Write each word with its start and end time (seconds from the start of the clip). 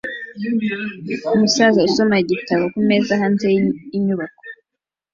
umusaza 1.33 1.79
usoma 1.87 2.15
igitabo 2.23 2.63
kumeza 2.73 3.11
hanze 3.21 3.45
yinyubako 3.91 4.43